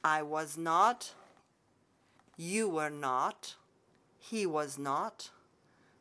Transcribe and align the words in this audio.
I 0.06 0.22
was 0.22 0.56
not. 0.56 1.14
You 2.36 2.68
were 2.68 2.90
not. 2.90 3.56
He 4.20 4.46
was 4.46 4.78
not. 4.78 5.30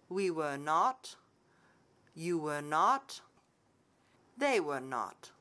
We 0.10 0.30
were 0.30 0.58
not. 0.58 1.16
You 2.14 2.38
were 2.38 2.62
not. 2.62 3.22
They 4.38 4.60
were 4.60 4.80
not. 4.80 5.32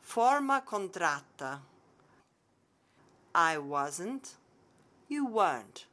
Forma 0.00 0.60
contratta. 0.66 1.60
I 3.32 3.56
wasn't. 3.58 4.34
You 5.06 5.24
weren't. 5.24 5.86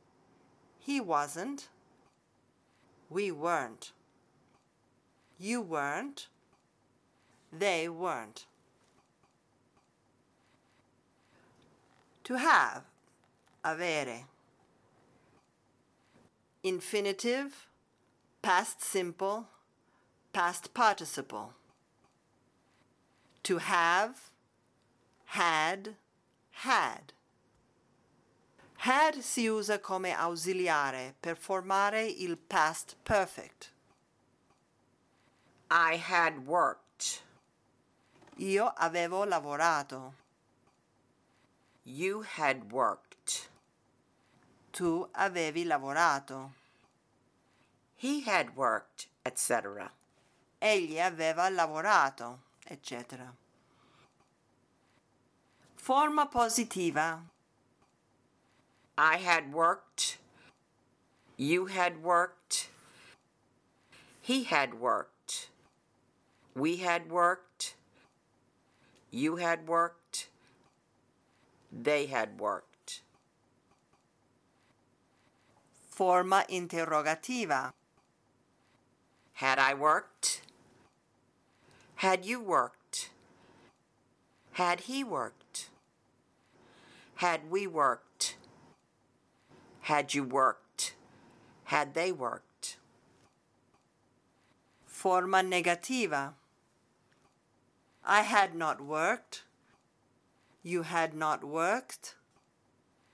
He 0.80 1.00
wasn't. 1.00 1.68
We 3.12 3.30
weren't. 3.32 3.92
You 5.38 5.62
weren't. 5.62 6.30
They 7.52 7.88
weren't. 7.88 8.48
To 12.26 12.36
have. 12.36 12.84
Avere. 13.66 14.26
Infinitive. 16.64 17.68
Past 18.42 18.82
simple. 18.82 19.48
Past 20.32 20.74
participle. 20.74 21.54
To 23.44 23.58
have. 23.58 24.32
Had. 25.26 25.96
Had. 26.52 27.14
Had 28.78 29.24
si 29.24 29.48
usa 29.48 29.78
come 29.80 30.14
ausiliare 30.14 31.14
per 31.22 31.36
formare 31.36 32.06
il 32.06 32.36
past 32.36 32.96
perfect. 33.04 33.72
I 35.70 35.96
had 35.96 36.46
worked. 36.46 37.22
Io 38.40 38.74
avevo 38.78 39.26
lavorato. 39.26 40.23
You 41.86 42.22
had 42.22 42.72
worked. 42.72 43.50
Tu 44.72 45.08
avevi 45.14 45.66
lavorato. 45.66 46.52
He 47.98 48.22
had 48.22 48.56
worked, 48.56 49.08
etc. 49.26 49.92
Egli 50.62 50.96
aveva 50.96 51.50
lavorato, 51.50 52.38
etc. 52.70 53.34
Forma 55.76 56.30
positiva. 56.34 57.20
I 58.98 59.18
had 59.18 59.52
worked. 59.52 60.18
You 61.36 61.66
had 61.66 62.02
worked. 62.02 62.70
He 64.22 64.44
had 64.44 64.80
worked. 64.80 65.50
We 66.56 66.78
had 66.78 67.12
worked. 67.12 67.76
You 69.12 69.36
had 69.38 69.68
worked. 69.68 70.03
They 71.82 72.06
had 72.06 72.40
worked. 72.40 73.02
Forma 75.90 76.46
interrogativa. 76.50 77.74
Had 79.34 79.58
I 79.58 79.74
worked? 79.74 80.42
Had 81.96 82.26
you 82.26 82.40
worked? 82.40 83.10
Had 84.54 84.82
he 84.82 85.04
worked? 85.04 85.70
Had 87.16 87.50
we 87.50 87.66
worked? 87.66 88.36
Had 89.82 90.14
you 90.14 90.24
worked? 90.24 90.94
Had 91.66 91.96
they 91.96 92.12
worked? 92.12 92.78
Forma 94.86 95.38
negativa. 95.38 96.34
I 98.06 98.22
had 98.22 98.54
not 98.54 98.80
worked. 98.80 99.44
You 100.66 100.84
had 100.84 101.14
not 101.14 101.44
worked. 101.44 102.16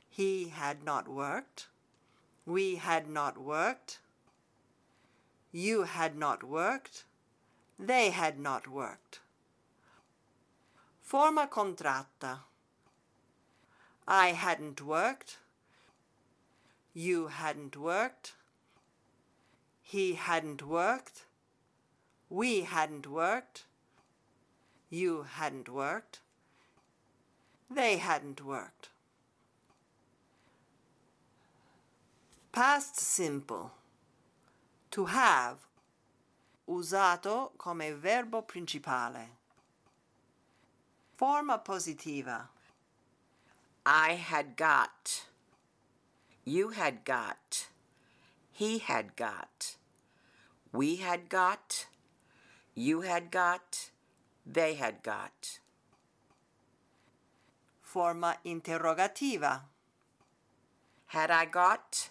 He 0.08 0.50
had 0.50 0.84
not 0.84 1.08
worked. 1.08 1.68
We 2.46 2.76
had 2.76 3.10
not 3.10 3.40
worked. 3.40 3.98
You 5.52 5.84
had 5.84 6.16
not 6.16 6.44
worked. 6.44 7.06
They 7.80 8.12
had 8.12 8.40
not 8.40 8.68
worked. 8.68 9.20
Forma 11.02 11.48
contratta. 11.48 12.42
I 14.08 14.28
hadn't 14.34 14.82
worked. 14.82 15.38
You 16.94 17.28
hadn't 17.28 17.76
worked. 17.76 18.34
He 19.82 20.14
hadn't 20.14 20.62
worked. 20.62 21.26
We 22.30 22.62
hadn't 22.62 23.08
worked. 23.08 23.66
You 24.92 25.24
hadn't 25.24 25.68
worked. 25.68 26.20
They 27.70 27.98
hadn't 27.98 28.44
worked. 28.44 28.90
Past 32.52 33.00
simple. 33.00 33.72
To 34.92 35.06
have. 35.06 35.58
Usato 36.68 37.52
come 37.58 37.94
verbo 37.94 38.42
principale. 38.42 39.28
Forma 41.16 41.62
positiva. 41.64 42.48
I 43.86 44.14
had 44.14 44.56
got. 44.56 45.26
You 46.44 46.70
had 46.70 47.06
got. 47.06 47.68
He 48.52 48.80
had 48.80 49.16
got. 49.16 49.76
We 50.72 50.98
had 50.98 51.30
got. 51.30 51.86
You 52.74 53.02
had 53.02 53.32
got. 53.32 53.92
They 54.46 54.74
had 54.74 55.04
got. 55.04 55.60
Forma 57.90 58.38
interrogativa. 58.46 59.62
Had 61.08 61.32
I 61.32 61.46
got? 61.46 62.10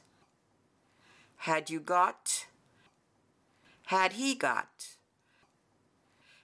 Had 1.36 1.70
you 1.70 1.78
got? 1.78 2.46
Had 3.86 4.14
he 4.14 4.34
got? 4.34 4.96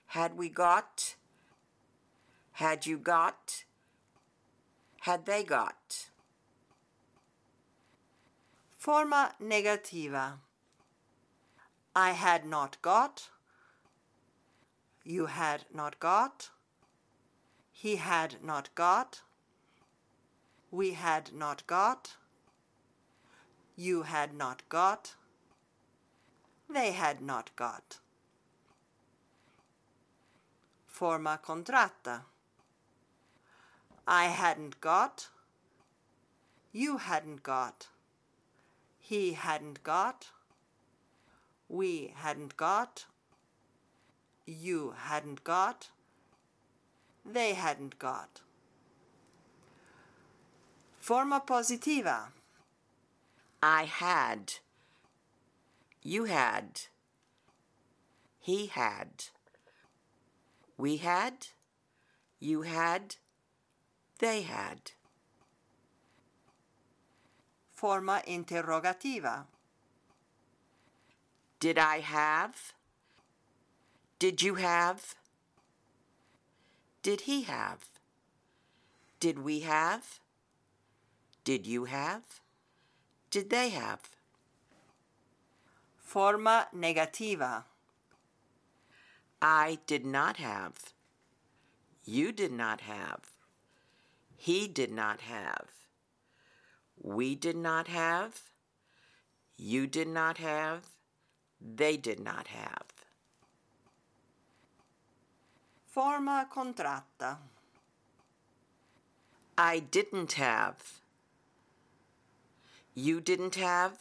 Had 0.05 0.37
we 0.37 0.47
got? 0.47 1.15
Had 2.53 2.85
you 2.85 2.97
got? 2.97 3.65
Had 5.01 5.25
they 5.25 5.43
got? 5.43 6.07
Forma 8.77 9.35
negativa. 9.43 10.39
I 11.93 12.11
had 12.11 12.45
not 12.45 12.81
got. 12.81 13.27
You 15.03 15.25
had 15.25 15.65
not 15.73 15.99
got. 15.99 16.51
He 17.85 17.97
had 17.97 18.43
not 18.43 18.73
got. 18.73 19.21
We 20.71 20.93
had 20.93 21.31
not 21.31 21.67
got. 21.67 22.15
You 23.75 24.01
had 24.01 24.33
not 24.33 24.67
got. 24.69 25.13
They 26.67 26.93
had 26.93 27.21
not 27.21 27.55
got. 27.55 27.99
Forma 30.87 31.39
contratta. 31.45 32.21
I 34.07 34.29
hadn't 34.29 34.81
got. 34.81 35.29
You 36.71 36.97
hadn't 36.97 37.43
got. 37.43 37.89
He 38.97 39.33
hadn't 39.33 39.83
got. 39.83 40.31
We 41.69 42.13
hadn't 42.15 42.57
got. 42.57 43.05
You 44.47 44.95
hadn't 44.97 45.43
got. 45.43 45.89
They 47.25 47.55
hadn't 47.55 47.97
got. 47.97 48.41
Forma 50.99 51.41
positiva. 51.45 52.27
I 53.63 53.85
had. 53.85 54.53
You 56.03 56.25
had. 56.25 56.81
He 58.39 58.67
had. 58.67 59.25
We 60.77 60.97
had. 60.97 61.47
You 62.39 62.61
had. 62.61 63.15
They 64.19 64.43
had. 64.43 64.91
Forma 67.73 68.21
interrogativa. 68.27 69.45
Did 71.59 71.79
I 71.79 72.01
have? 72.01 72.73
Did 74.19 74.43
you 74.43 74.55
have? 74.55 75.15
Did 77.05 77.21
he 77.29 77.43
have? 77.43 77.85
Did 79.19 79.37
we 79.37 79.59
have? 79.59 80.19
Did 81.43 81.67
you 81.67 81.85
have? 81.85 82.23
Did 83.29 83.51
they 83.51 83.69
have? 83.69 83.99
Forma 85.99 86.67
negativa. 86.75 87.65
I 89.39 89.77
did 89.85 90.03
not 90.03 90.37
have. 90.37 90.95
You 92.05 92.31
did 92.31 92.51
not 92.51 92.81
have. 92.81 93.21
He 94.35 94.67
did 94.67 94.91
not 94.91 95.21
have. 95.21 95.67
We 96.99 97.35
did 97.35 97.55
not 97.55 97.87
have. 97.87 98.41
You 99.57 99.85
did 99.85 100.07
not 100.07 100.39
have. 100.39 100.87
They 101.61 101.97
did 101.97 102.19
not 102.19 102.47
have. 102.47 102.94
Forma 105.95 106.45
contratta. 106.49 107.37
I 109.57 109.79
didn't 109.79 110.33
have. 110.33 110.99
You 112.93 113.21
didn't 113.21 113.55
have. 113.55 113.97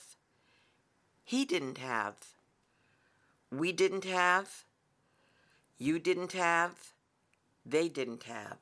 He 1.24 1.44
didn't 1.44 1.78
have. 1.78 2.16
We 3.48 3.70
didn't 3.70 4.02
have. 4.02 4.64
You 5.78 6.00
didn't 6.00 6.32
have. 6.32 6.94
They 7.64 7.88
didn't 7.88 8.24
have. 8.24 8.58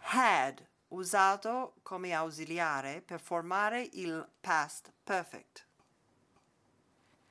Had 0.00 0.66
usato 0.90 1.72
come 1.82 2.12
ausiliare 2.12 3.00
per 3.00 3.18
formare 3.18 3.88
il 3.94 4.28
past 4.42 4.92
perfect. 5.02 5.65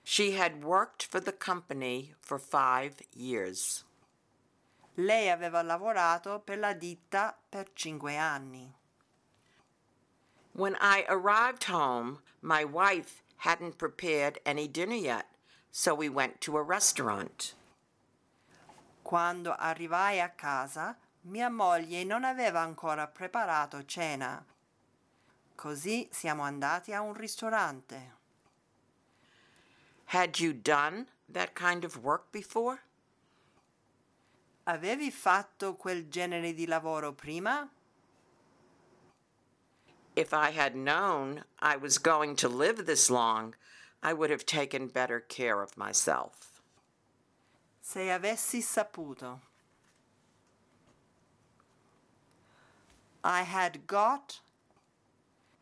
She 0.07 0.33
had 0.33 0.63
worked 0.63 1.03
for 1.03 1.19
the 1.19 1.31
company 1.31 2.13
for 2.21 2.37
five 2.37 3.01
years. 3.15 3.83
Lei 4.97 5.29
aveva 5.29 5.63
lavorato 5.63 6.39
per 6.45 6.57
la 6.57 6.73
ditta 6.73 7.33
per 7.49 7.65
cinque 7.73 8.15
anni. 8.15 8.71
When 10.53 10.77
I 10.79 11.05
arrived 11.09 11.63
home, 11.63 12.19
my 12.39 12.63
wife 12.63 13.23
hadn't 13.37 13.79
prepared 13.79 14.37
any 14.45 14.67
dinner 14.67 14.95
yet, 14.95 15.25
so 15.71 15.95
we 15.95 16.07
went 16.07 16.39
to 16.41 16.55
a 16.55 16.61
restaurant. 16.61 17.55
Quando 19.03 19.55
arrivai 19.57 20.21
a 20.21 20.29
casa, 20.29 20.95
mia 21.23 21.49
moglie 21.49 22.03
non 22.05 22.23
aveva 22.23 22.59
ancora 22.59 23.07
preparato 23.07 23.83
cena. 23.87 24.45
Così 25.55 26.07
siamo 26.11 26.43
andati 26.43 26.93
a 26.93 27.01
un 27.01 27.13
ristorante. 27.13 28.14
Had 30.05 30.39
you 30.39 30.53
done 30.53 31.07
that 31.27 31.55
kind 31.55 31.83
of 31.83 32.03
work 32.03 32.31
before? 32.31 32.79
Avevi 34.67 35.11
fatto 35.11 35.73
quel 35.73 36.03
genere 36.09 36.53
di 36.53 36.65
lavoro 36.65 37.11
prima? 37.15 37.69
If 40.15 40.33
I 40.33 40.51
had 40.51 40.75
known 40.75 41.43
I 41.59 41.75
was 41.75 41.97
going 41.97 42.35
to 42.37 42.47
live 42.47 42.85
this 42.85 43.09
long, 43.09 43.55
I 44.01 44.13
would 44.13 44.29
have 44.29 44.45
taken 44.45 44.87
better 44.87 45.19
care 45.19 45.61
of 45.61 45.77
myself. 45.77 46.61
Se 47.81 48.07
avessi 48.07 48.61
saputo. 48.61 49.39
I 53.23 53.41
had 53.41 53.87
got. 53.87 54.39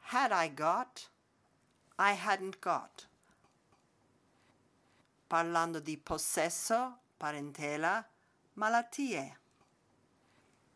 Had 0.02 0.32
I 0.32 0.50
got? 0.50 1.08
I 1.98 2.14
hadn't 2.14 2.62
got. 2.62 3.06
Parlando 5.34 5.80
di 5.80 5.98
possesso, 5.98 7.00
parentela, 7.18 8.06
malattie. 8.56 9.36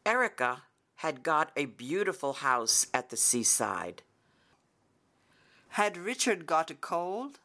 Erica 0.03 0.63
had 0.95 1.21
got 1.21 1.51
a 1.55 1.65
beautiful 1.65 2.33
house 2.33 2.87
at 2.91 3.09
the 3.09 3.17
seaside. 3.17 4.01
Had 5.77 5.95
Richard 5.95 6.47
got 6.47 6.71
a 6.71 6.73
cold? 6.73 7.37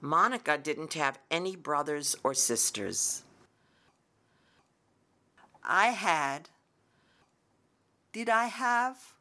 Monica 0.00 0.56
didn't 0.56 0.94
have 0.94 1.18
any 1.30 1.56
brothers 1.56 2.16
or 2.24 2.32
sisters. 2.32 3.22
I 5.62 5.88
had. 5.88 6.48
Did 8.12 8.30
I 8.30 8.46
have? 8.46 9.12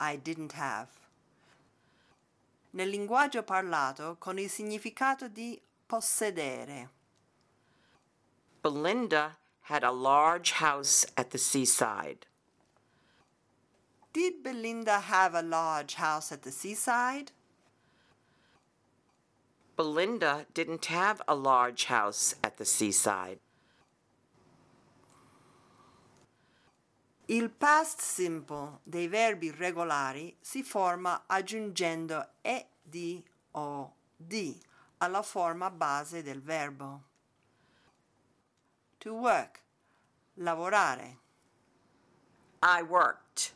I 0.00 0.16
didn't 0.16 0.52
have. 0.52 0.99
Nel 2.72 2.88
linguaggio 2.88 3.42
parlato 3.42 4.16
con 4.18 4.38
il 4.38 4.48
significato 4.48 5.28
di 5.28 5.60
possedere. 5.86 6.90
Belinda 8.60 9.36
had 9.62 9.82
a 9.82 9.90
large 9.90 10.52
house 10.60 11.04
at 11.14 11.30
the 11.30 11.38
seaside. 11.38 12.26
Did 14.12 14.42
Belinda 14.42 15.00
have 15.00 15.34
a 15.34 15.42
large 15.42 15.94
house 15.94 16.32
at 16.32 16.42
the 16.42 16.50
seaside? 16.50 17.32
Belinda 19.76 20.46
didn't 20.52 20.86
have 20.86 21.22
a 21.26 21.34
large 21.34 21.86
house 21.86 22.34
at 22.42 22.56
the 22.56 22.64
seaside. 22.64 23.38
Il 27.30 27.48
past 27.48 28.00
simple 28.00 28.80
dei 28.82 29.06
verbi 29.06 29.52
regolari 29.52 30.36
si 30.40 30.64
forma 30.64 31.26
aggiungendo 31.28 32.30
e 32.40 32.70
di 32.82 33.24
o 33.52 33.94
di 34.16 34.60
alla 34.98 35.22
forma 35.22 35.70
base 35.70 36.24
del 36.24 36.42
verbo. 36.42 37.04
To 38.98 39.14
work, 39.14 39.60
lavorare. 40.38 41.18
I 42.62 42.82
worked. 42.82 43.52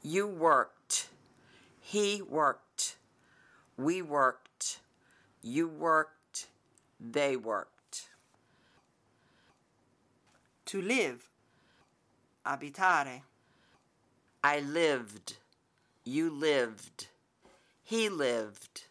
You 0.00 0.26
worked. 0.26 1.08
He 1.78 2.20
worked. 2.20 2.96
We 3.76 4.02
worked. 4.02 4.80
You 5.40 5.68
worked. 5.68 6.48
They 6.98 7.36
worked. 7.36 8.08
To 10.64 10.80
live, 10.80 11.30
abitare. 12.44 13.24
I 14.42 14.60
lived. 14.60 15.38
You 16.04 16.30
lived. 16.30 17.08
He 17.82 18.08
lived. 18.08 18.82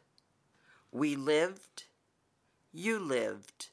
We 0.92 1.16
lived. 1.16 1.86
You 2.72 3.00
lived. 3.00 3.70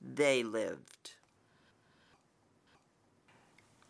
They 0.00 0.42
lived. 0.42 1.12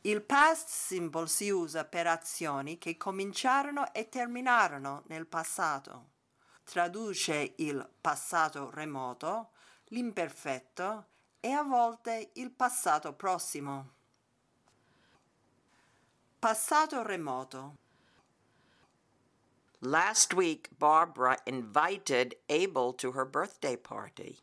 Il 0.06 0.20
past 0.20 0.68
simple 0.68 1.26
si 1.28 1.48
usa 1.50 1.86
per 1.86 2.06
azioni 2.06 2.76
che 2.76 2.98
cominciarono 2.98 3.90
e 3.94 4.10
terminarono 4.10 5.04
nel 5.06 5.26
passato. 5.26 6.10
Traduce 6.62 7.54
il 7.56 7.88
passato 8.02 8.70
remoto, 8.70 9.52
l'imperfetto 9.88 11.06
e 11.40 11.52
a 11.52 11.62
volte 11.62 12.32
il 12.34 12.50
passato 12.50 13.14
prossimo. 13.14 13.93
Passato 16.44 17.02
remoto. 17.02 17.70
Last 19.80 20.34
week, 20.34 20.68
Barbara 20.78 21.38
invited 21.46 22.34
Abel 22.50 22.92
to 22.92 23.12
her 23.12 23.24
birthday 23.24 23.76
party. 23.76 24.40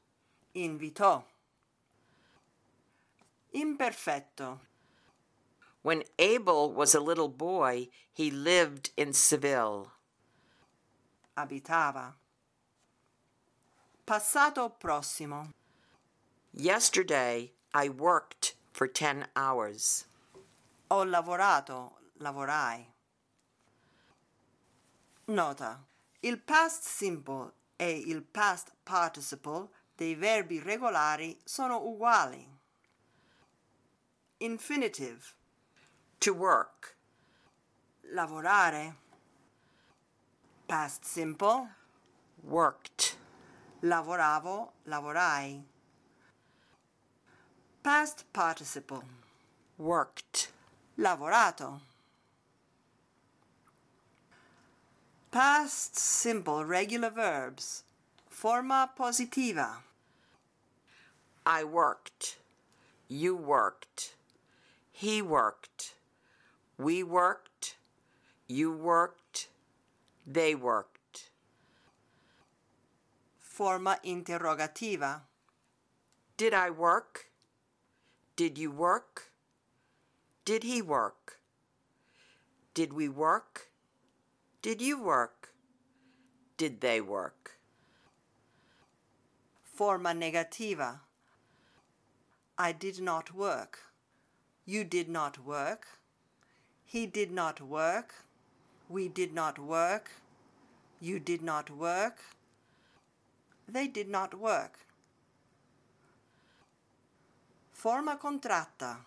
Invitò. 0.56 1.22
Imperfetto. 3.54 4.62
When 5.84 6.02
Abel 6.18 6.74
was 6.74 6.96
a 6.96 7.00
little 7.00 7.30
boy, 7.30 7.90
he 8.12 8.32
lived 8.32 8.90
in 8.98 9.14
Seville. 9.14 9.92
Abitava. 11.38 12.14
Passato 14.08 14.72
prossimo. 14.82 15.50
Yesterday, 16.52 17.52
I 17.76 17.90
worked 17.90 18.56
for 18.74 18.88
10 18.88 19.28
hours. 19.36 20.06
Ho 20.92 21.06
lavorato, 21.06 22.00
lavorai. 22.18 22.86
Nota. 25.28 25.82
Il 26.20 26.38
past 26.42 26.84
simple 26.84 27.54
e 27.78 27.98
il 27.98 28.22
past 28.22 28.76
participle 28.84 29.70
dei 29.96 30.16
verbi 30.16 30.60
regolari 30.60 31.40
sono 31.46 31.82
uguali. 31.82 32.46
Infinitive. 34.40 35.22
To 36.18 36.34
work. 36.34 36.98
Lavorare. 38.14 38.98
Past 40.66 41.06
simple. 41.06 41.74
Worked. 42.42 43.16
Lavoravo, 43.80 44.74
lavorai. 44.84 45.66
Past 47.82 48.26
participle. 48.34 49.06
Worked. 49.78 50.60
Lavorato. 51.02 51.80
Past 55.32 55.98
simple 55.98 56.64
regular 56.64 57.10
verbs. 57.10 57.84
Forma 58.30 58.88
positiva. 58.96 59.78
I 61.44 61.64
worked. 61.64 62.38
You 63.08 63.36
worked. 63.36 64.14
He 64.92 65.24
worked. 65.24 65.96
We 66.78 67.02
worked. 67.02 67.78
You 68.48 68.72
worked. 68.72 69.48
They 70.28 70.54
worked. 70.54 71.32
Forma 73.40 73.98
interrogativa. 74.06 75.22
Did 76.38 76.54
I 76.54 76.70
work? 76.70 77.26
Did 78.36 78.60
you 78.60 78.70
work? 78.70 79.31
Did 80.52 80.64
he 80.64 80.82
work? 80.82 81.40
Did 82.74 82.92
we 82.92 83.08
work? 83.08 83.70
Did 84.62 84.82
you 84.82 85.02
work? 85.02 85.54
Did 86.58 86.82
they 86.82 87.00
work? 87.00 87.52
Forma 89.64 90.10
negativa. 90.10 91.00
I 92.58 92.74
did 92.74 93.00
not 93.00 93.34
work. 93.34 93.80
You 94.66 94.84
did 94.84 95.08
not 95.08 95.40
work. 95.40 95.88
He 96.84 97.06
did 97.06 97.32
not 97.32 97.62
work. 97.62 98.14
We 98.90 99.08
did 99.08 99.34
not 99.34 99.58
work. 99.58 100.12
You 101.00 101.18
did 101.20 101.42
not 101.42 101.70
work. 101.70 102.18
They 103.70 103.88
did 103.88 104.10
not 104.10 104.34
work. 104.34 104.80
Forma 107.72 108.18
contratta. 108.22 108.98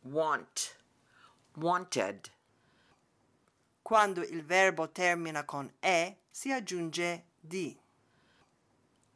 Want. 0.00 0.77
Wanted. 1.60 2.30
Quando 3.82 4.22
il 4.22 4.44
verbo 4.44 4.90
termina 4.90 5.44
con 5.44 5.72
e 5.80 6.18
si 6.30 6.52
aggiunge 6.52 7.24
di. 7.40 7.76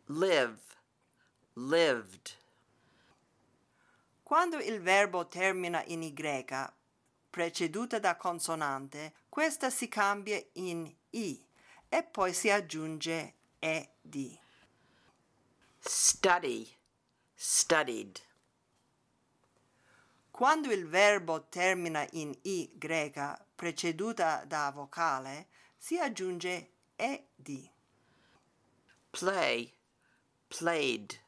Live. 0.06 0.58
Lived. 1.54 2.36
Quando 4.24 4.58
il 4.58 4.80
verbo 4.80 5.26
termina 5.26 5.84
in 5.84 6.02
y, 6.02 6.72
preceduta 7.30 7.98
da 7.98 8.16
consonante, 8.16 9.12
questa 9.28 9.70
si 9.70 9.88
cambia 9.88 10.42
in 10.54 10.92
i 11.10 11.46
e 11.88 12.02
poi 12.02 12.32
si 12.32 12.50
aggiunge 12.50 13.34
ed. 13.58 14.38
Study. 15.78 16.76
Studied. 17.34 18.20
Quando 20.32 20.72
il 20.72 20.88
verbo 20.88 21.44
termina 21.50 22.08
in 22.12 22.34
y, 22.42 22.70
preceduta 23.54 24.44
da 24.46 24.70
vocale, 24.70 25.48
si 25.76 25.98
aggiunge 25.98 26.70
ed. 26.96 27.70
Play. 29.10 29.70
Played. 30.48 31.20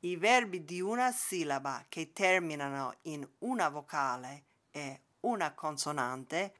I 0.00 0.16
verbi 0.16 0.64
di 0.64 0.80
una 0.80 1.12
sillaba 1.12 1.84
che 1.90 2.12
terminano 2.14 2.96
in 3.02 3.28
una 3.40 3.68
vocale 3.68 4.44
e 4.70 5.02
una 5.20 5.52
consonante 5.52 6.54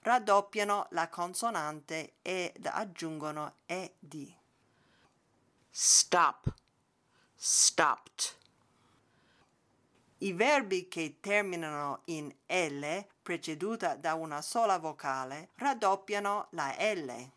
raddoppiano 0.00 0.86
la 0.92 1.10
consonante 1.10 2.14
ed 2.22 2.64
aggiungono 2.64 3.56
ed. 3.66 4.34
Stop. 5.68 6.54
Stopped. 7.34 8.39
I 10.22 10.34
verbi 10.34 10.86
che 10.86 11.16
terminano 11.18 12.02
in 12.06 12.30
L 12.46 13.06
preceduta 13.22 13.94
da 13.94 14.12
una 14.12 14.42
sola 14.42 14.78
vocale 14.78 15.48
raddoppiano 15.54 16.48
la 16.50 16.74
L. 16.78 17.30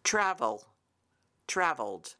Travel. 0.00 0.58
Traveled. 1.44 2.16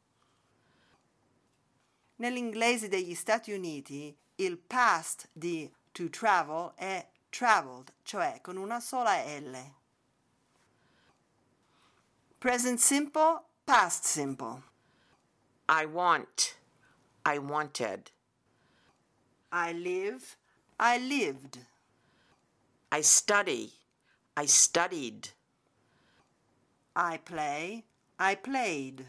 Nell'inglese 2.17 2.89
degli 2.89 3.15
Stati 3.15 3.53
Uniti 3.53 4.15
il 4.37 4.59
past 4.59 5.31
di 5.33 5.73
to 5.93 6.11
travel 6.11 6.73
è 6.75 7.09
traveled, 7.31 7.95
cioè 8.03 8.41
con 8.43 8.59
una 8.59 8.79
sola 8.79 9.17
L. 9.39 9.57
Present 12.39 12.79
simple, 12.79 13.43
past 13.65 14.05
simple. 14.05 14.63
I 15.67 15.87
want. 15.87 16.59
I 17.25 17.39
wanted. 17.39 18.11
I 19.53 19.73
live, 19.73 20.37
I 20.79 20.99
lived. 20.99 21.59
I 22.93 23.01
study. 23.01 23.73
I 24.37 24.47
studied. 24.47 25.31
I 26.95 27.19
play, 27.19 27.85
I 28.19 28.37
played. 28.37 29.07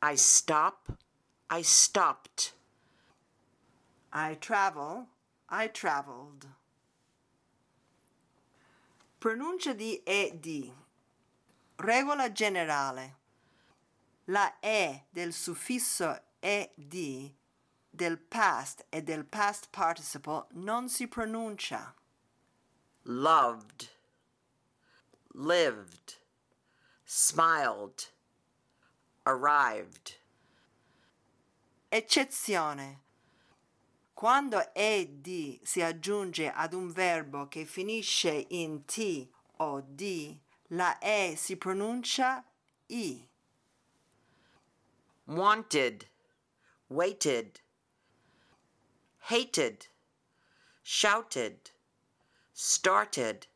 I 0.00 0.16
stop. 0.16 0.92
I 1.48 1.62
stopped. 1.62 2.54
I 4.12 4.34
travel, 4.34 5.06
I 5.48 5.68
traveled. 5.68 6.46
Pronuncia 9.20 9.72
di 9.72 10.02
e 10.04 10.36
di. 10.40 10.72
Regola 11.76 12.32
generale. 12.32 13.16
La 14.26 14.58
e 14.60 15.04
del 15.10 15.32
suffisso 15.32 16.20
e 16.40 16.72
di 16.74 17.32
del 17.94 18.16
past 18.16 18.84
e 18.90 19.02
del 19.02 19.24
past 19.24 19.68
participle 19.70 20.46
non 20.52 20.88
si 20.88 21.06
pronuncia. 21.06 21.94
loved, 23.04 23.88
lived, 25.34 26.14
smiled, 27.04 28.06
arrived. 29.26 30.16
Eccezione. 31.90 33.00
Quando 34.14 34.62
ed 34.72 35.26
si 35.62 35.82
aggiunge 35.82 36.50
ad 36.50 36.72
un 36.74 36.92
verbo 36.92 37.48
che 37.48 37.64
finisce 37.64 38.46
in 38.50 38.84
t 38.84 39.28
o 39.58 39.80
d, 39.80 40.38
la 40.68 40.96
e 41.00 41.34
si 41.36 41.56
pronuncia 41.56 42.44
i. 42.88 43.28
wanted, 45.26 46.06
waited, 46.88 47.60
hated, 49.26 49.86
shouted, 50.82 51.70
started, 52.52 53.46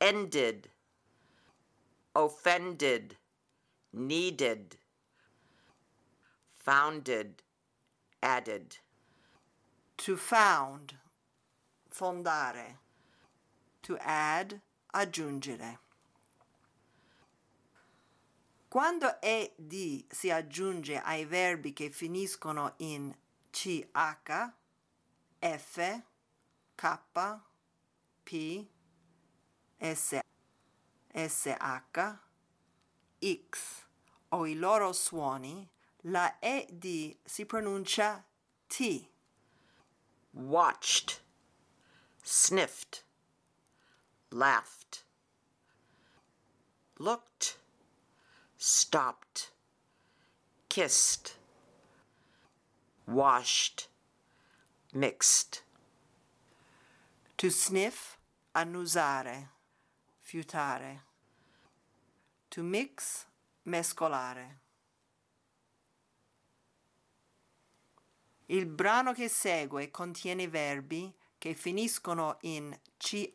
ended, 0.00 0.68
offended, 2.14 3.16
needed, 3.92 4.76
founded, 6.52 7.42
added. 8.22 8.78
To 9.98 10.16
found, 10.16 10.94
fondare. 11.90 12.78
To 13.82 13.96
add, 13.98 14.60
aggiungere. 14.92 15.78
Quando 18.68 19.14
ed 19.22 19.52
si 20.10 20.30
aggiunge 20.30 21.00
ai 21.02 21.24
verbi 21.24 21.72
che 21.72 21.88
finiscono 21.90 22.74
in 22.78 23.14
ch, 23.56 23.86
f, 25.42 25.78
k, 26.76 26.88
p, 28.22 28.68
s, 29.80 30.14
sh, 31.14 31.48
x. 33.22 33.84
O 34.32 34.44
i 34.44 34.54
loro 34.54 34.92
suoni, 34.92 35.66
la 36.04 36.30
ed 36.42 36.84
si 37.24 37.44
pronuncia 37.46 38.22
t. 38.68 39.08
watched, 40.34 41.20
sniffed, 42.22 43.04
laughed, 44.30 45.04
looked, 46.98 47.56
stopped, 48.58 49.50
kissed, 50.68 51.36
washed, 53.06 53.88
mixed, 54.92 55.62
To 57.36 57.50
sniff, 57.50 58.16
annusare, 58.54 59.50
fiutare. 60.22 61.02
To 62.48 62.62
mix, 62.62 63.26
mescolare. 63.64 64.60
Il 68.46 68.64
brano 68.64 69.12
che 69.12 69.28
segue 69.28 69.90
contiene 69.90 70.48
verbi 70.48 71.14
che 71.36 71.52
finiscono 71.52 72.38
in 72.42 72.74
ch, 72.96 73.30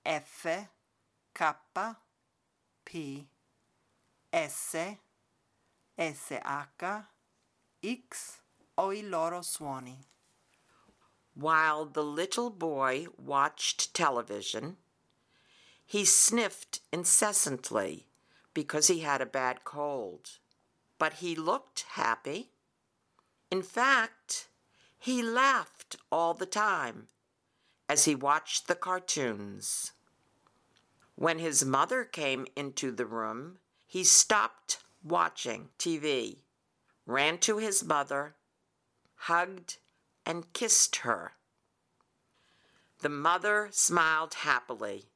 f, 0.00 0.68
k, 1.32 1.56
p, 2.84 3.26
s, 4.30 4.96
sh, 5.96 6.38
x 7.80 8.43
o 8.76 8.90
i 8.90 9.00
loro 9.00 9.40
suoni. 9.40 10.04
While 11.34 11.86
the 11.86 12.02
little 12.02 12.50
boy 12.50 13.06
watched 13.16 13.92
television, 13.94 14.76
he 15.84 16.04
sniffed 16.04 16.80
incessantly 16.92 18.06
because 18.54 18.86
he 18.86 19.00
had 19.00 19.20
a 19.20 19.26
bad 19.26 19.64
cold. 19.64 20.38
But 20.98 21.14
he 21.14 21.34
looked 21.34 21.86
happy. 21.90 22.50
In 23.50 23.62
fact, 23.62 24.48
he 24.98 25.22
laughed 25.22 25.96
all 26.10 26.34
the 26.34 26.46
time 26.46 27.08
as 27.88 28.04
he 28.04 28.14
watched 28.14 28.68
the 28.68 28.74
cartoons. 28.74 29.92
When 31.16 31.38
his 31.38 31.64
mother 31.64 32.04
came 32.04 32.46
into 32.56 32.90
the 32.90 33.06
room, 33.06 33.58
he 33.86 34.02
stopped 34.04 34.78
watching 35.02 35.68
TV, 35.78 36.38
ran 37.06 37.38
to 37.38 37.58
his 37.58 37.84
mother, 37.84 38.34
hugged, 39.24 39.78
and 40.26 40.52
kissed 40.52 40.96
her. 40.96 41.32
The 43.00 43.08
mother 43.08 43.68
smiled 43.70 44.34
happily, 44.34 45.06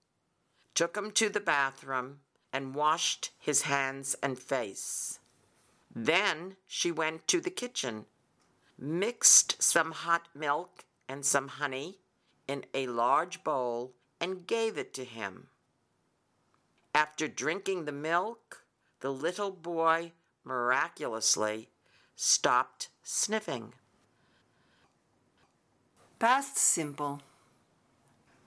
took 0.74 0.96
him 0.96 1.10
to 1.12 1.28
the 1.28 1.40
bathroom, 1.40 2.20
and 2.52 2.74
washed 2.74 3.30
his 3.38 3.62
hands 3.62 4.16
and 4.22 4.38
face. 4.38 5.18
Then 5.94 6.56
she 6.66 6.90
went 6.90 7.28
to 7.28 7.40
the 7.40 7.50
kitchen, 7.50 8.06
mixed 8.78 9.62
some 9.62 9.92
hot 9.92 10.28
milk 10.34 10.84
and 11.08 11.24
some 11.24 11.48
honey 11.48 11.98
in 12.46 12.64
a 12.72 12.86
large 12.86 13.44
bowl, 13.44 13.92
and 14.20 14.46
gave 14.46 14.78
it 14.78 14.94
to 14.94 15.04
him. 15.04 15.48
After 16.94 17.28
drinking 17.28 17.84
the 17.84 17.92
milk, 17.92 18.64
the 19.00 19.12
little 19.12 19.50
boy 19.50 20.12
miraculously 20.44 21.68
stopped 22.16 22.88
sniffing. 23.02 23.74
Past 26.18 26.56
simple. 26.56 27.16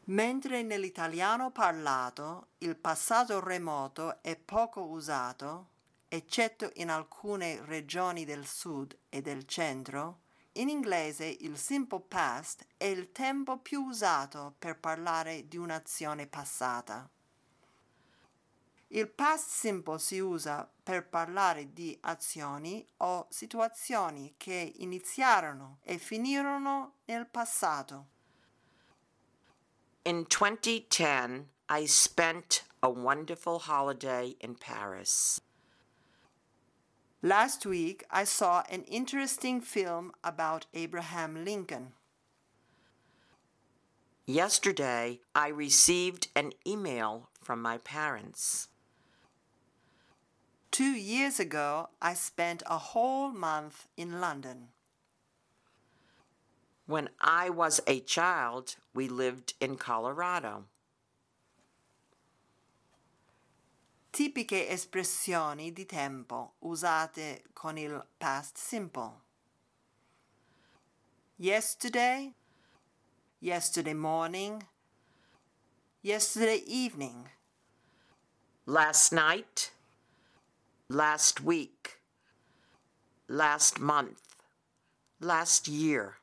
Mentre 0.07 0.61
nell'italiano 0.61 1.51
parlato 1.51 2.47
il 2.57 2.75
passato 2.75 3.39
remoto 3.39 4.21
è 4.21 4.35
poco 4.35 4.87
usato, 4.87 5.67
eccetto 6.09 6.69
in 6.73 6.89
alcune 6.89 7.63
regioni 7.63 8.25
del 8.25 8.45
sud 8.45 8.97
e 9.07 9.21
del 9.21 9.47
centro, 9.47 10.19
in 10.55 10.67
inglese 10.67 11.37
il 11.39 11.57
simple 11.57 12.01
past 12.01 12.65
è 12.75 12.83
il 12.83 13.13
tempo 13.13 13.57
più 13.59 13.85
usato 13.85 14.53
per 14.59 14.77
parlare 14.77 15.47
di 15.47 15.55
un'azione 15.55 16.27
passata. 16.27 17.09
Il 18.93 19.07
past 19.07 19.49
simple 19.49 19.99
si 19.99 20.19
usa 20.19 20.69
per 20.83 21.07
parlare 21.07 21.71
di 21.71 21.97
azioni 22.01 22.85
o 22.97 23.25
situazioni 23.29 24.33
che 24.35 24.73
iniziarono 24.79 25.77
e 25.81 25.97
finirono 25.97 26.95
nel 27.05 27.25
passato. 27.25 28.07
In 30.03 30.25
2010, 30.27 31.47
I 31.69 31.85
spent 31.87 32.65
a 32.81 32.89
wonderful 32.89 33.59
holiday 33.59 34.35
in 34.41 34.55
Paris. 34.55 35.39
Last 37.21 37.65
week, 37.65 38.03
I 38.11 38.25
saw 38.25 38.63
an 38.69 38.83
interesting 38.89 39.61
film 39.61 40.11
about 40.21 40.65
Abraham 40.73 41.45
Lincoln. 41.45 41.93
Yesterday, 44.25 45.21
I 45.33 45.47
received 45.47 46.27
an 46.35 46.51
email 46.65 47.29
from 47.39 47.61
my 47.61 47.77
parents. 47.77 48.67
Two 50.71 50.93
years 50.93 51.37
ago, 51.39 51.89
I 52.01 52.13
spent 52.13 52.63
a 52.65 52.77
whole 52.77 53.31
month 53.31 53.87
in 53.97 54.21
London. 54.21 54.69
When 56.85 57.09
I 57.19 57.49
was 57.49 57.81
a 57.85 57.99
child, 57.99 58.75
we 58.93 59.09
lived 59.09 59.53
in 59.59 59.75
Colorado. 59.75 60.65
Tipiche 64.13 64.69
espressioni 64.69 65.73
di 65.73 65.85
tempo 65.85 66.53
usate 66.63 67.43
con 67.53 67.77
il 67.77 68.01
past 68.17 68.57
simple. 68.57 69.21
Yesterday, 71.37 72.33
yesterday 73.39 73.93
morning, 73.93 74.63
yesterday 76.01 76.63
evening, 76.65 77.29
Last 78.67 79.11
night, 79.11 79.71
last 80.91 81.39
week, 81.39 82.01
last 83.29 83.79
month, 83.79 84.35
last 85.21 85.67
year. 85.69 86.17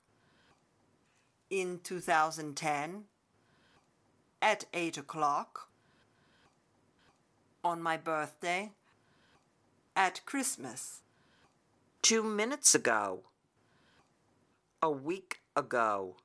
in 1.48 1.80
2010, 1.82 3.04
at 4.42 4.66
8 4.74 4.98
o'clock, 4.98 5.70
on 7.64 7.80
my 7.80 7.96
birthday, 7.96 8.72
at 9.96 10.20
Christmas, 10.26 11.00
Two 12.02 12.22
minutes 12.22 12.74
ago, 12.74 13.22
a 14.82 14.90
week 14.90 15.40
ago, 15.56 16.16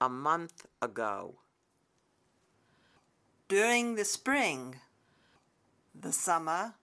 a 0.00 0.08
month 0.08 0.66
ago. 0.80 1.34
during 3.48 3.96
the 3.96 4.04
spring, 4.04 4.76
the 5.94 6.12
summer, 6.12 6.74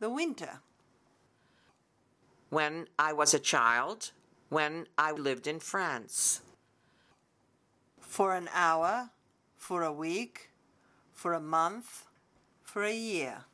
the 0.00 0.10
winter. 0.10 0.60
When 2.50 2.88
I 2.98 3.12
was 3.12 3.34
a 3.34 3.38
child, 3.38 4.12
when 4.48 4.86
I 4.98 5.12
lived 5.12 5.46
in 5.46 5.60
France. 5.60 6.42
For 8.00 8.34
an 8.34 8.48
hour, 8.52 9.10
for 9.56 9.82
a 9.82 9.92
week, 9.92 10.50
for 11.12 11.32
a 11.32 11.40
month, 11.40 12.04
for 12.62 12.82
a 12.82 12.94
year. 12.94 13.44